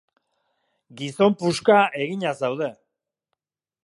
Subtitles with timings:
[1.01, 2.71] Gizon puska egina zaude.